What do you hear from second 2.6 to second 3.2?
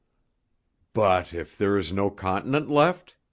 left?"